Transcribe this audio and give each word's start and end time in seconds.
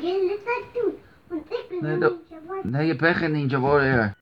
hele 0.00 0.38
tijd 0.44 0.64
doen. 0.84 0.98
Want 1.28 1.42
ik 1.50 1.64
ben 1.68 1.78
Nee, 1.82 1.92
een 1.92 2.00
dat- 2.00 2.12
ninja 2.28 2.40
warrior. 2.46 2.70
Nee, 2.70 2.86
je 2.86 2.96
bent 2.96 3.16
geen 3.16 3.32
Ninja 3.32 3.60
Warrior. 3.60 4.12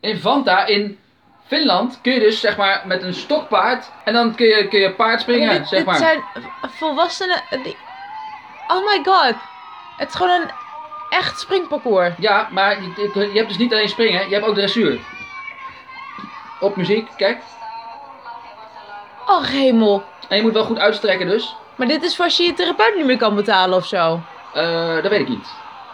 In 0.00 0.18
Vanta, 0.20 0.66
in 0.66 0.98
Finland, 1.46 1.98
kun 2.02 2.12
je 2.12 2.20
dus 2.20 2.40
zeg 2.40 2.56
maar 2.56 2.82
met 2.86 3.02
een 3.02 3.14
stokpaard 3.14 3.90
en 4.04 4.12
dan 4.12 4.34
kun 4.34 4.46
je, 4.46 4.68
kun 4.68 4.80
je 4.80 4.94
paard 4.94 5.20
springen, 5.20 5.50
dit, 5.58 5.68
zeg 5.68 5.78
dit 5.78 5.86
maar. 5.86 5.96
zijn 5.96 6.22
volwassenen. 6.62 7.42
die- 7.62 7.76
Oh 8.68 8.84
my 8.84 9.00
god. 9.04 9.34
Het 9.96 10.08
is 10.08 10.14
gewoon 10.14 10.40
een 10.40 10.50
echt 11.14 11.40
springparcours. 11.40 12.14
Ja, 12.18 12.48
maar 12.50 12.82
je, 12.82 13.30
je 13.32 13.38
hebt 13.38 13.48
dus 13.48 13.58
niet 13.58 13.72
alleen 13.72 13.88
springen, 13.88 14.28
je 14.28 14.34
hebt 14.34 14.46
ook 14.46 14.54
dressuur. 14.54 15.00
Op 16.60 16.76
muziek, 16.76 17.08
kijk. 17.16 17.42
Oh 19.26 19.44
hemel. 19.44 20.02
En 20.28 20.36
je 20.36 20.42
moet 20.42 20.52
wel 20.52 20.64
goed 20.64 20.78
uitstrekken 20.78 21.26
dus. 21.26 21.56
Maar 21.76 21.86
dit 21.86 22.02
is 22.02 22.16
voor 22.16 22.24
als 22.24 22.36
je 22.36 22.42
je 22.42 22.52
therapeut 22.52 22.94
niet 22.96 23.06
meer 23.06 23.16
kan 23.16 23.34
betalen 23.34 23.76
of 23.76 23.86
zo. 23.86 24.20
Eh, 24.54 24.94
dat 24.94 25.08
weet 25.08 25.20
ik 25.20 25.28
niet. 25.28 25.48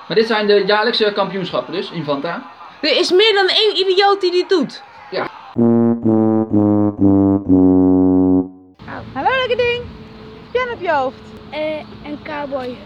Maar 0.09 0.17
dit 0.17 0.27
zijn 0.27 0.47
de 0.47 0.65
jaarlijkse 0.67 1.13
kampioenschappen 1.13 1.73
dus, 1.73 1.91
in 1.91 2.05
Vanta. 2.05 2.43
Er 2.81 2.97
is 2.97 3.11
meer 3.11 3.35
dan 3.35 3.49
één 3.49 3.77
idioot 3.77 4.21
die 4.21 4.31
dit 4.31 4.49
doet. 4.49 4.83
Ja. 5.11 5.29
Hallo 9.13 9.29
lekker 9.39 9.57
ding. 9.57 9.83
Pen 10.53 10.73
op 10.73 10.81
je 10.81 10.93
hoofd. 10.93 11.21
Eh, 11.51 11.79
een 12.05 12.19
cowboy. 12.23 12.77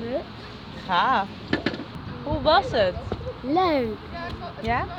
Leuk. 0.00 0.22
Gaaf. 0.86 1.26
Hoe 2.28 2.42
was 2.42 2.70
het? 2.70 2.94
Leuk. 3.42 3.96
Ja? 4.62 4.78
Wat 4.78 4.96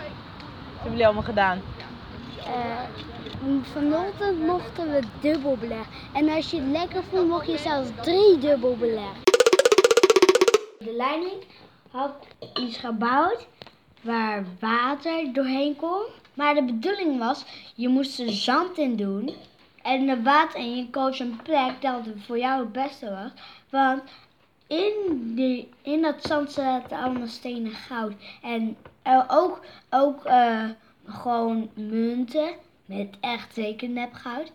hebben 0.74 0.92
jullie 0.92 1.06
allemaal 1.06 1.24
gedaan? 1.24 1.62
Eh, 2.46 3.64
vanochtend 3.74 4.40
mochten 4.40 4.92
we 4.92 5.00
dubbel 5.22 5.58
beleggen. 5.58 5.94
En 6.14 6.30
als 6.30 6.52
je 6.52 6.60
het 6.60 6.72
lekker 6.72 7.04
vond, 7.04 7.28
mocht 7.28 7.48
je 7.48 7.58
zelfs 7.58 7.90
drie 8.02 8.38
dubbel 8.38 8.78
beleggen. 8.78 9.24
De 10.78 10.94
leiding 10.98 11.44
had 11.92 12.12
iets 12.54 12.78
gebouwd 12.78 13.48
waar 14.02 14.46
water 14.60 15.34
doorheen 15.34 15.76
kon. 15.76 16.02
Maar 16.34 16.56
de 16.56 16.64
bedoeling 16.64 17.20
was, 17.20 17.46
je 17.76 17.90
moest 17.90 18.20
er 18.20 18.32
zand 18.32 18.78
in 18.78 18.96
doen. 18.96 19.36
En 19.82 20.06
de 20.06 20.22
water 20.22 20.60
en 20.60 20.76
je 20.76 20.90
koos 20.90 21.20
een 21.20 21.40
plek 21.44 21.82
dat 21.82 22.02
voor 22.26 22.40
jou 22.40 22.60
het 22.60 22.72
beste 22.72 23.10
was. 23.10 23.32
Want 23.70 24.02
in, 24.70 24.94
die, 25.36 25.70
in 25.82 26.02
dat 26.02 26.16
zand 26.24 26.52
zaten 26.52 26.98
allemaal 26.98 27.28
stenen 27.28 27.72
goud. 27.72 28.14
En 28.42 28.78
eh, 29.02 29.22
ook, 29.28 29.60
ook 29.90 30.26
eh, 30.26 30.64
gewoon 31.08 31.70
munten 31.74 32.50
met 32.86 33.08
echt 33.20 33.54
zeker 33.54 33.90
nepgoud. 33.90 34.52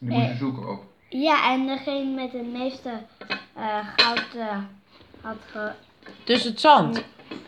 Die 0.00 0.10
moet 0.10 0.28
je 0.28 0.34
zoeken 0.36 0.66
ook. 0.68 0.82
Ja, 1.08 1.52
en 1.52 1.66
degene 1.66 2.14
met 2.14 2.32
het 2.32 2.52
meeste 2.52 2.90
eh, 3.54 3.88
goud 3.96 4.34
eh, 4.36 4.58
had 5.20 5.36
ge... 5.50 5.70
Dus 6.24 6.44
het 6.44 6.60
zand. 6.60 6.96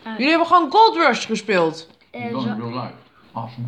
eh, 0.03 0.11
Jullie 0.11 0.29
hebben 0.29 0.47
gewoon 0.47 0.71
Gold 0.71 0.95
Rush 0.95 1.25
gespeeld. 1.25 1.87
eh, 2.11 2.29
zo- 2.29 2.39
real 2.57 2.69
life. 2.81 2.93
Awesome. 3.33 3.65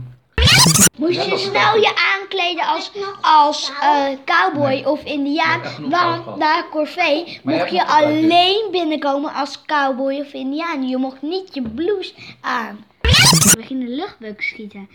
Moest 0.97 1.25
je 1.25 1.37
snel 1.37 1.75
je 1.75 1.95
aankleden 2.13 2.65
als, 2.65 2.91
als 3.21 3.71
eh, 3.81 4.05
cowboy 4.25 4.83
of 4.83 5.03
indiaan. 5.03 5.61
Want 5.89 6.35
naar 6.37 6.69
Corvée 6.69 7.39
mocht 7.43 7.69
je 7.69 7.77
dus. 7.77 7.87
alleen 7.87 8.67
binnenkomen 8.71 9.33
als 9.33 9.61
cowboy 9.65 10.19
of 10.19 10.33
indiaan. 10.33 10.87
Je 10.87 10.97
mocht 10.97 11.21
niet 11.21 11.53
je 11.53 11.61
blouse 11.61 12.13
aan. 12.41 12.85
We 13.01 13.63
gingen 13.63 13.95
luchtbuk 13.95 14.41
schieten. 14.41 14.89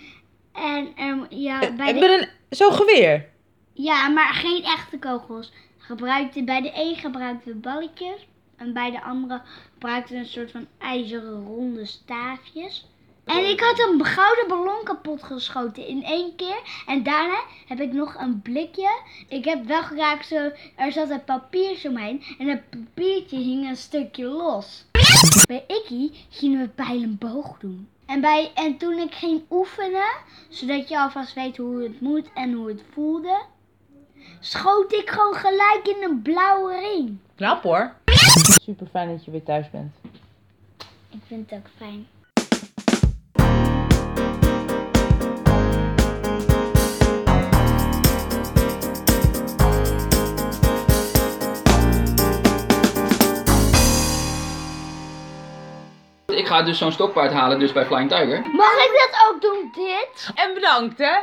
En 0.52 0.88
er, 0.96 1.26
ja, 1.28 1.58
bij 1.76 1.92
de, 1.92 2.00
Met 2.00 2.10
een 2.10 2.28
zo'n 2.50 2.72
geweer. 2.72 3.26
ja, 3.72 4.08
maar 4.08 4.34
geen 4.34 4.64
echte 4.64 4.98
kogels. 4.98 5.52
Gebruikte, 5.78 6.42
bij 6.44 6.60
de 6.60 6.70
een 6.74 6.96
gebruikten 6.96 7.52
we 7.52 7.58
balletjes. 7.58 8.26
En 8.56 8.72
bij 8.72 8.90
de 8.90 9.02
andere 9.02 9.40
gebruikten 9.72 10.14
we 10.14 10.20
een 10.20 10.26
soort 10.26 10.50
van 10.50 10.66
ijzeren 10.78 11.44
ronde 11.46 11.86
staafjes. 11.86 12.86
En 13.24 13.48
ik 13.48 13.60
had 13.60 13.78
een 13.78 14.04
gouden 14.04 14.48
ballon 14.48 14.84
kapot 15.08 15.22
geschoten 15.22 15.86
in 15.86 16.04
één 16.04 16.36
keer. 16.36 16.60
En 16.86 17.02
daarna 17.02 17.42
heb 17.66 17.80
ik 17.80 17.92
nog 17.92 18.14
een 18.14 18.42
blikje. 18.42 19.00
Ik 19.28 19.44
heb 19.44 19.64
wel 19.64 19.82
geraakt 19.82 20.26
zo, 20.26 20.50
er 20.76 20.92
zat 20.92 21.10
een 21.10 21.24
papiertje 21.24 21.88
omheen. 21.88 22.22
En 22.38 22.48
het 22.48 22.70
papiertje 22.70 23.38
hing 23.38 23.68
een 23.68 23.76
stukje 23.76 24.24
los. 24.24 24.84
Bij 25.46 25.64
Ikkie 25.66 26.26
gingen 26.30 26.60
we 26.60 26.68
pijlenboog 26.68 27.58
doen. 27.58 27.88
En, 28.06 28.20
bij, 28.20 28.50
en 28.54 28.76
toen 28.76 28.98
ik 28.98 29.14
ging 29.14 29.42
oefenen, 29.50 30.10
zodat 30.48 30.88
je 30.88 30.98
alvast 31.00 31.34
weet 31.34 31.56
hoe 31.56 31.82
het 31.82 32.00
moet 32.00 32.32
en 32.34 32.52
hoe 32.52 32.68
het 32.68 32.82
voelde, 32.92 33.42
schoot 34.40 34.92
ik 34.92 35.10
gewoon 35.10 35.34
gelijk 35.34 35.96
in 35.96 36.02
een 36.02 36.22
blauwe 36.22 36.78
ring. 36.78 37.18
Knap 37.34 37.62
hoor. 37.62 37.94
Super 38.62 38.86
fijn 38.86 39.08
dat 39.08 39.24
je 39.24 39.30
weer 39.30 39.42
thuis 39.42 39.70
bent. 39.70 39.92
Ik 41.10 41.20
vind 41.26 41.50
het 41.50 41.58
ook 41.58 41.66
fijn. 41.76 42.06
Ik 56.34 56.46
ga 56.46 56.62
dus 56.62 56.78
zo'n 56.78 56.92
stokpaard 56.92 57.32
halen 57.32 57.58
dus 57.58 57.72
bij 57.72 57.86
Flying 57.86 58.10
Tiger. 58.10 58.40
Mag 58.52 58.72
ik 58.72 59.10
dat 59.10 59.28
ook 59.28 59.40
doen, 59.40 59.70
dit? 59.74 60.30
En 60.34 60.54
bedankt 60.54 60.98
hè 60.98 61.18